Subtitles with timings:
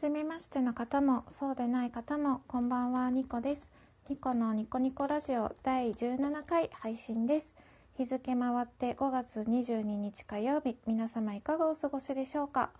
[0.00, 3.68] 初めましての方もそうでない方もこんばんはニコです。
[4.08, 7.52] ニコのニコニコラジオ第17回配信です。
[7.98, 12.70] 日付回って5月22日火曜日皆様いかがお過ごしでしょうか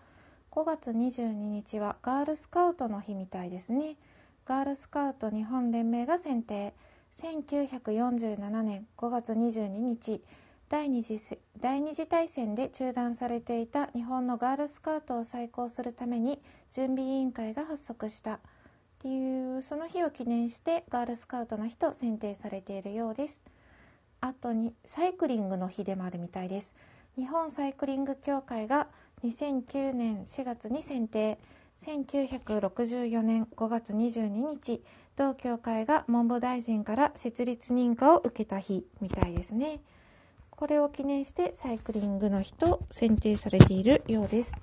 [0.51, 3.97] ？5月22日はガールスカウトの日みたいですね。
[4.47, 6.73] ガールスカウト日本連盟が選定。
[7.23, 10.23] 1947年5月22日
[10.71, 11.19] 第二次
[11.61, 16.41] 第二次大戦で中断されていた日本のガールスカウトを再興するために
[16.73, 18.35] 準備委員会が発足した。
[18.35, 18.39] っ
[19.01, 23.41] ていうその日を記念してガールスカウトの日と選定されているようです。
[24.21, 26.73] あとにサイクリングの日でもあるみたいです。
[27.17, 28.87] 日本サイクリング協会が
[29.25, 31.41] 2009年4月に選定。
[31.85, 34.85] 1964年5月22日。
[35.17, 39.81] 同協会が文部大臣から設立認可を受けた日みたいですね。
[40.61, 44.55] これを記念してサイクリングの日と選定されているようです。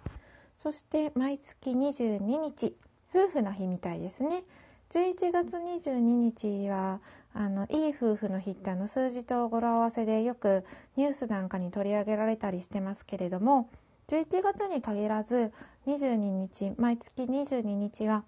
[0.55, 2.75] そして毎月22日、
[3.09, 4.43] 夫婦の日みたいですね。
[4.91, 6.99] 11月22日は
[7.33, 10.63] あのいい夫婦の日ってあの数字と語呂合わせでよく
[10.97, 13.67] ニュースなんかに取り上げられたりしてますけれども
[14.07, 15.51] 11月に限らず
[15.87, 18.23] 22日毎月22日は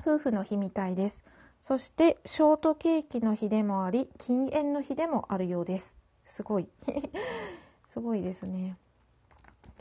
[0.00, 1.24] 夫婦の日みたいです
[1.60, 5.96] そしてショートケーキの日でもあり禁煙の日でもあるようです
[6.26, 6.68] すごい。
[7.88, 8.76] すごいですね。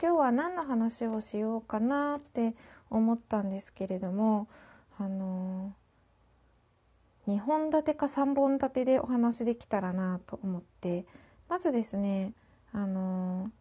[0.02, 2.56] 今日は何の話をしようかなって
[2.90, 4.48] 思ったんですけれども
[4.98, 5.74] あの
[7.28, 11.06] 2本立てか3本立てでお話できたらなと思って。
[11.48, 12.34] まずですね
[12.72, 13.52] あの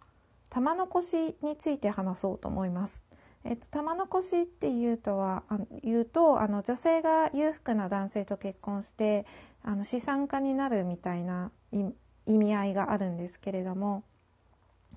[0.51, 3.03] 玉の腰について話そうと思います。
[3.47, 9.27] えっと、玉の腰っていうとはあ言うとあの女性が裕福な男性と結婚して
[9.62, 11.51] あの資産家になるみたいな
[12.27, 14.03] 意味合いがあるんですけれども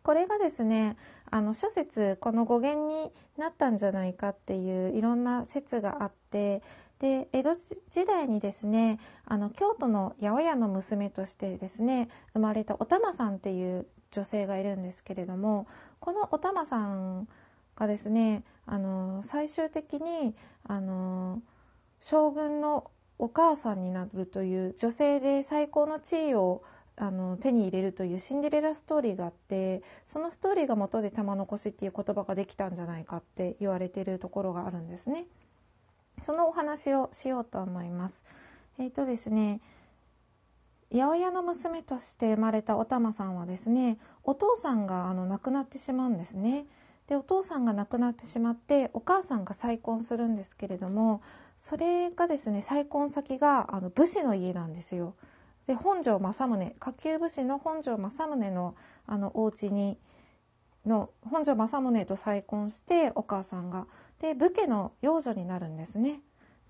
[0.04, 0.96] これがですね
[1.30, 6.62] あの諸説この語源になったんじゃないかっていういろんな説があって
[7.00, 15.68] で江戸時代にですねあの京都の八百屋の娘としてですね生まれたお玉さんっていう女性がいるんですけれども
[16.00, 17.28] このお玉さん
[17.76, 21.42] がですねあの最終的にあの
[22.00, 26.64] 将軍のお母さんになるという女性で最高の地位を
[27.00, 35.26] あの手に入れるというシンデレラストーリーがあってそのストーリーが元で玉残しっていう言葉ができたんじゃないかって言われているところがあるんですね。
[36.24, 38.24] そのお話をしようと思います。
[38.80, 39.62] えっ、ー、とですね
[40.92, 46.66] 八百屋の娘として生まれたお玉さんはですねお父さんがあの亡くなってしまうんですね。
[47.08, 51.22] でお父さんが亡くなってしまってお母さんが再婚するんですけれども
[51.58, 55.14] それがですね再婚先があの武士の家なんですよ。
[55.68, 59.98] で本庄正宗下級武士の本庄正宗のあのお家に
[60.86, 63.86] の本庄正宗と再婚してお母さんが
[64.20, 66.22] で武家の養女になるんですね。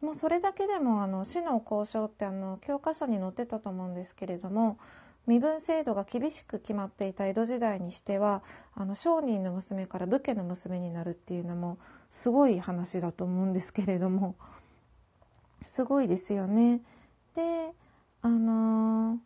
[0.02, 4.78] もうそれだけでもあの死の交渉ってあの教科書に載ってたと思うんですけれども
[5.26, 8.44] 身分制度が厳しく決まっていた江戸時代にしては
[8.76, 11.80] あの商人の娘から武家の娘になるっていうのも
[12.12, 14.36] すごい話だと思うんですけれども
[15.66, 16.82] すごいですよね。
[17.36, 17.74] で
[18.22, 19.18] あのー、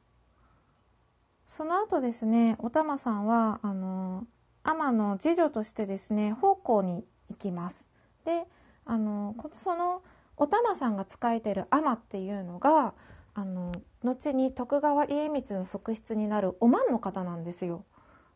[1.52, 4.26] その後ですねお玉さんはあの、
[4.64, 7.90] 天の次女としてですね奉公に行きます。
[8.24, 8.46] で
[8.86, 10.02] あの、その
[10.38, 12.94] お玉さんが仕えてる天っていうのが
[13.34, 17.84] あの後に徳川家光の側室になるおまんの方なんですよ。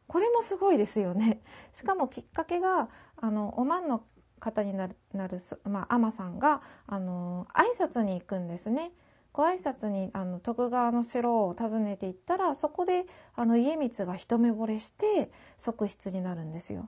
[0.07, 1.39] これもすごいですよね。
[1.71, 4.03] しかもきっかけがあのおまんの
[4.41, 8.91] 方になるなる、まあ、海さんがあの挨拶に行くんですね。
[9.35, 15.29] ご挨拶にあの徳川の城を訪ねていったらそこであの家光が一目惚れして
[15.59, 16.87] 側室になるんですよ。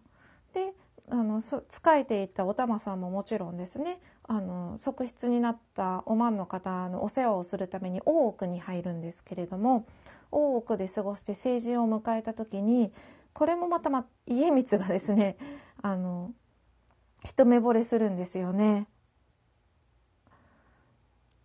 [0.54, 0.74] で
[1.10, 1.58] あの仕
[1.94, 9.86] えていたお玉さんももちろんですねあの側室になったおまんの方のお世話をするために大奥に入るんですけれども
[10.32, 12.94] 大奥で過ごして成人を迎えた時に
[13.34, 15.38] これもまた、ま、家光がですね
[15.82, 16.32] あの
[17.26, 18.88] 一目惚れするんですよね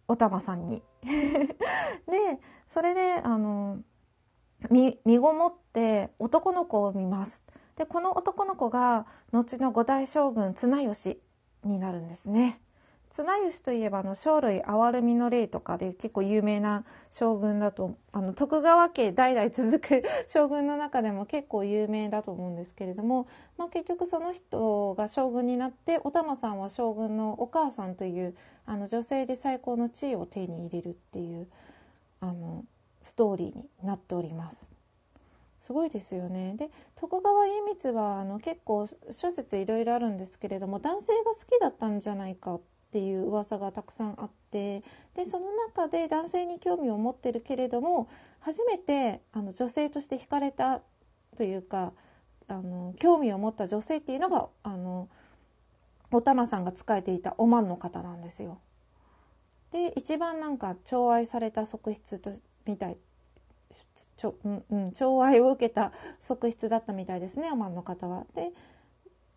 [0.06, 0.82] お玉さんに。
[1.06, 2.38] で
[2.68, 3.80] それであの
[4.70, 7.42] 身ごもって男の子を見ます。
[7.76, 11.20] でこの男の子が後の五代将軍綱吉
[11.64, 12.60] になるんですね。
[13.12, 23.26] 綱吉といえばあの生類憐るみの霊とかで結構有名な将軍だとあの徳川家代々続く将軍の中でも結構有名だと思うんですけれども、
[23.58, 31.48] まあ、結局その人が将軍になってお玉さんは将軍のお母さんというあの女性で最高の地位を手に入れるっていう
[32.20, 32.64] あの
[33.02, 34.72] ストーリーになっております。
[35.60, 36.54] すごいですよね。
[36.56, 42.60] で徳川家光はあの結構諸説いろいろあるんですけれども男性が好きだったんじゃないかっ
[42.92, 44.82] ていう噂がたくさんあって
[45.14, 48.08] でその中で男性に興味を持ってるけれども
[48.40, 50.82] 初めてあの女性として惹かれた
[51.36, 51.92] というか
[52.48, 55.08] あの興味を持った女性っていうのがあの
[56.10, 58.58] お玉さんが仕えていたおまんの方なんですよ。
[59.70, 62.30] で一番なんか寵愛された側室と
[62.66, 62.98] みたい
[64.18, 68.26] ちょ、うんうん、寵愛を受けた側室だったみたいですねおまんの方は。
[68.34, 68.52] で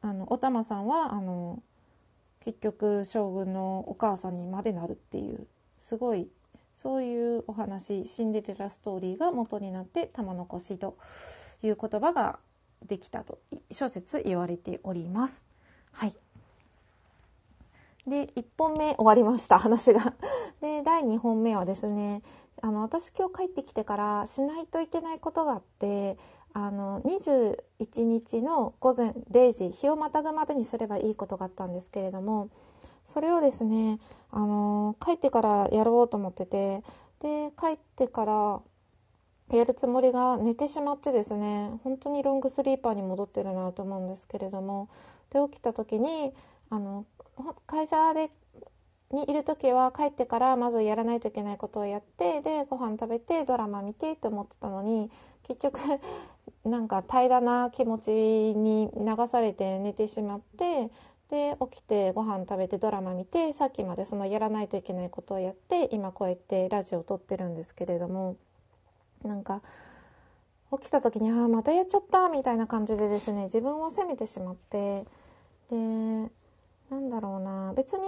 [0.02, 1.64] あのお玉さんはあの
[2.46, 5.48] 結局将軍のお母さんにまでなるっていう
[5.78, 6.28] すごい
[6.76, 10.98] そういうお話シンデレラストーリーが元になって玉の腰と
[11.64, 12.40] いう言葉が
[12.86, 13.40] できたと
[13.72, 15.44] 諸説言われております。
[15.92, 16.14] はい
[18.06, 20.14] で1本目終わりました 話が。
[20.62, 22.22] で第2本目はですね
[22.62, 26.18] あの私今日帰ってきてからしないといけないことがあって
[26.58, 32.50] あの21日の午前0時日をまたぐまでにすればいいことがあったんですけれども
[33.14, 34.00] それをですね
[34.32, 36.82] あの帰ってからやろうと思ってて
[37.22, 38.62] で帰ってから
[39.54, 44.88] やるつもりが寝てしまってですね本当にロングスリーパーに戻ってるなと思うんですけれども
[45.32, 46.32] で起きた時に
[46.70, 47.06] あの
[47.68, 48.30] 会社で
[49.12, 55.12] にいる時は帰ってからまずやらないといけないことをやってでご飯食べてドラマ見てって思ってたのに
[55.44, 55.80] 結局
[56.64, 60.90] なんか平らな気持ちに流されて寝てしまって
[61.30, 68.38] で起きてご飯食べてドラマ見てさっきまでそのやらないといけないことをやって今こうやってラジオを撮ってるんですけれども
[69.24, 69.62] なんか
[70.80, 75.06] 起きた時にああまたやっちゃったみたいな感じでですね自分を責めてしまって
[75.70, 75.76] で
[76.90, 78.02] なんだろうな別に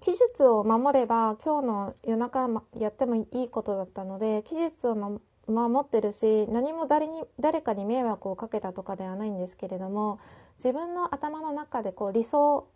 [0.00, 10.18] 期日を守れば今日の夜中やってもいいことだったので期日を守ってるし何も誰に誰かに迷惑をかけたとかではないんですけれども
[10.58, 12.66] 自分の頭の中でこう理想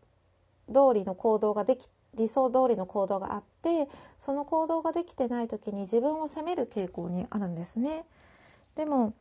[0.68, 3.88] 通りの行動ができ理想通りの行動があって
[4.18, 8.04] その行動ができてない時に自分を責める傾向にあるんですね。
[8.76, 9.14] でも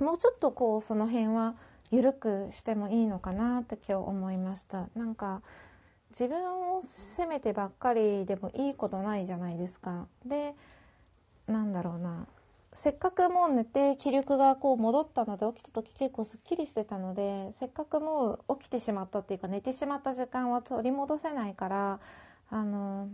[0.00, 1.54] もうちょっとこうその辺は
[1.90, 4.88] 緩くしてもいいのかなって今日思いました。
[4.94, 5.42] なんか
[6.10, 10.06] 自分を責めてばっかりでもいいことないじゃないですか。
[10.24, 10.54] で
[11.46, 12.26] なんだろうな。
[12.74, 22.00] せっかくもう寝て気力がこう戻ったので起きた時結構すっきりしてたのでせっかくもう起きてしまったっていうか寝てしまった時間は取り戻せないから
[22.50, 23.08] あの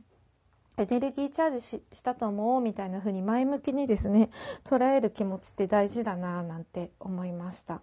[0.77, 4.31] エネルギーチャージしたと思うみたいな風に前向きにですね
[4.65, 7.81] 捉える気持ちって大事だななんて思いました。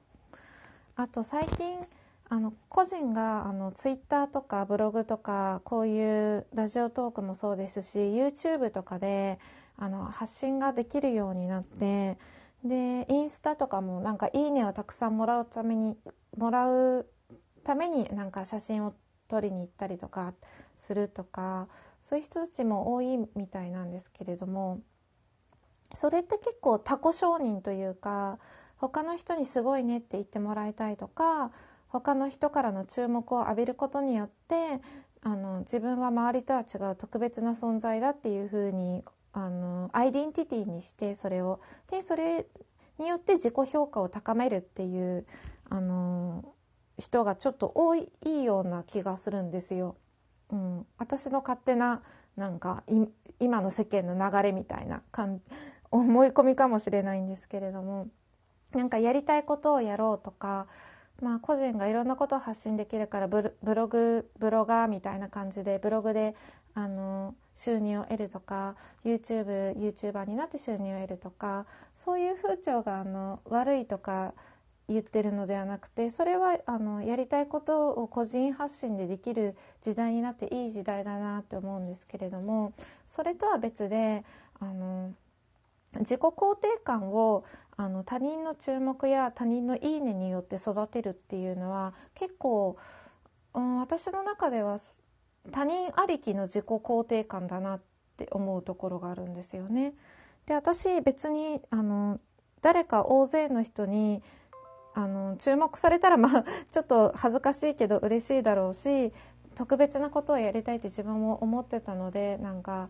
[0.96, 1.86] あと最近
[2.28, 9.40] あの個人があのツイッターとかブログとかこういうラジオトークもそうですし YouTube とかで
[9.78, 12.18] あの発信ができるようになって
[12.64, 15.98] でインスタとかもなんか「いいね」をたくさんもらうために
[16.36, 17.08] もらう
[17.64, 18.94] ためになんか写真を
[19.28, 20.34] 撮りに行ったりとか
[20.80, 21.68] するとか
[22.02, 24.82] そういう人たちも多いみたいなんですけれども
[25.94, 28.40] それって結構他己承認というか
[28.78, 31.52] 他の人にすごいねって言ってもらいたいとか
[31.96, 34.82] 他の人からの注目を浴びることによって
[35.22, 39.02] あの自分は周りとは違う特別な存在だっていうふうに
[39.32, 42.48] あのアイデンティティにしてそれをでそれ
[43.00, 45.26] によって自己評価を高めるっていう
[45.70, 46.44] あの
[47.00, 48.10] 人がちょっと多い
[48.44, 49.96] ような気がするんですよ。
[50.52, 52.02] うん、私の勝手な
[52.36, 52.84] なんか
[53.40, 55.02] 今の世間の流れみたいな
[55.92, 58.10] 思い込みかもしれないんですけれども
[58.74, 60.68] なんかやりたいことをやろうとか、
[61.22, 66.36] まあ、個人がいろんなことを発信できるからブログブロガーみたいな感じでブログで
[66.74, 74.34] あの収入を得るとか YouTubeYouTuber になって収入を得るとかそういう風潮があの悪いとか
[74.88, 82.74] 言ってるのではなくてそれはあのやりたいことを個人発信でできる時代になっていい時代だなって思うんですけれども
[83.08, 84.24] それとは別で
[84.60, 85.14] あの
[86.00, 87.46] 自己肯定感を
[87.78, 92.78] あの他人の注目や他人の「いいね」によって育てるっていうのは結構、
[93.54, 94.80] うん、私の中では
[95.52, 97.82] 他人ありきの自己肯定感だなっ
[98.18, 99.94] て思うところがあるんですよね。
[100.46, 102.20] で私別にあの
[102.62, 104.24] 誰か大勢の人に
[104.94, 109.12] あの注目されたら まあちょっと恥ずかしいけど嬉しいだろうし
[109.56, 112.90] 特別なことをやりたいって自分も思ってたのでなんか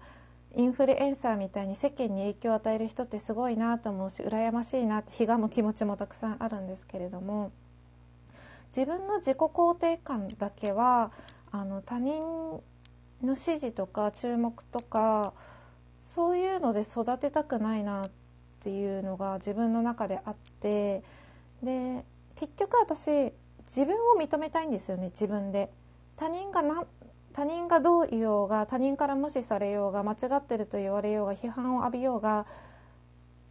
[0.56, 7.52] インフルエンサーみたいに世間に影響を与える人ってすごいなと思うし羨ましいなってひがむ気持ちもたくさんあるんですけれども
[8.68, 11.12] 自分の自己肯定感だけは
[11.52, 12.22] あの他人
[13.22, 15.34] の支持とか注目とか
[16.02, 18.10] そういうので育てたくないなっ
[18.64, 21.04] ていうのが自分の中であって
[21.62, 23.34] で結局私
[23.66, 25.70] 自分を認めたいんですよね自分で。
[26.18, 26.62] 他人が
[27.36, 32.46] 他人がどう言おうが他人から無視されようが間違ってると言われようが批判を浴びようが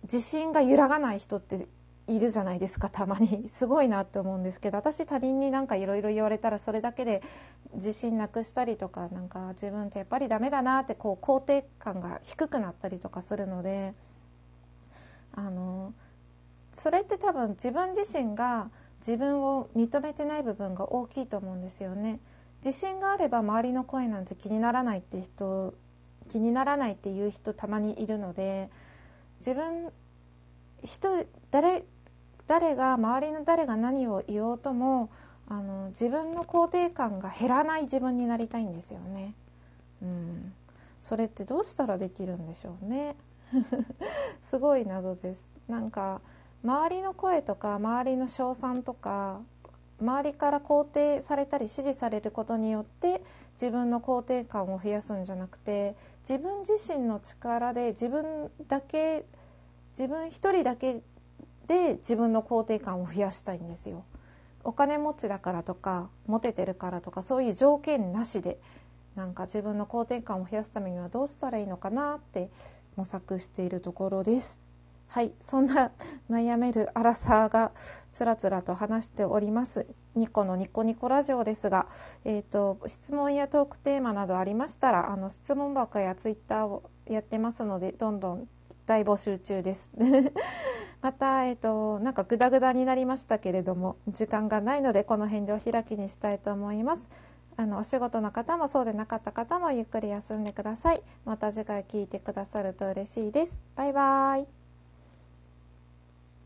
[0.05, 1.69] 自信が揺らがない人って
[2.09, 7.23] いるじゃないですかたまに すごいなって思うんですけど私他人になんかいろいろ言われたらそれだけで
[7.75, 13.93] 自信なくしたりとかなんか自分ってやっぱりダメだなってこう肯定感が低くなったりとかするので
[15.35, 15.93] あの
[16.73, 22.19] それって多分自分自身が自分を認めてない部分が大きいと思うんですよね。
[22.65, 25.75] 自信があれば周りの声なんて気にならないって人
[26.31, 28.71] 気にならないっていう人たまにいるので
[29.41, 29.93] 自分
[30.83, 31.85] 人誰
[32.47, 35.11] 誰が周りの誰が何を言おうとも
[35.49, 39.35] あの自分の肯定感が減らない自分になりたいんですよね。
[40.03, 40.53] うん、
[41.01, 43.17] それってどうしたらできるんでしょうね。
[44.43, 45.43] すごい謎です。
[45.69, 46.21] なんか
[46.63, 49.41] 周りの声とか周りの称賛とか
[50.01, 53.23] 周りから肯定されたり支持されることによって
[53.55, 55.95] 自分の肯定感を増やすんじゃなくて
[56.29, 59.25] 自分自身の力で自分だけ
[59.91, 61.03] 自分一人だけ
[61.67, 64.05] で自分の肯定感を増やしたいんですよ。
[64.65, 68.59] お金持ちだからとかモテてるからとかそういう条件なしで
[69.15, 72.51] なんか自分の肯定感を増やすためにはどうしたらいいのかなって
[72.97, 74.64] 模索しているところです。
[75.15, 75.93] はいそんな
[76.29, 77.71] 悩めるアラサーが
[78.13, 79.87] つらつらと話しております。
[80.17, 81.87] ニコのニコニコラジオですが、
[82.25, 88.49] えーと、質問やトークテーマなどありましたらあの質問箱やツイッターをやってますのでどんどん
[88.87, 89.93] 大募集中です。
[91.01, 97.09] また、えーと、なんかグダグダになりましたけれども時間がないのでこの辺でお開きにしたいと思います。
[97.57, 101.01] あのお仕事の方もそうでなかった方もゆっくり休んでください。
[101.25, 103.61] また次回聞いてくださると嬉しいです。
[103.77, 104.64] バイバーイ。